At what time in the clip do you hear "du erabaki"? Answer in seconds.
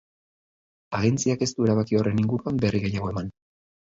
1.59-1.99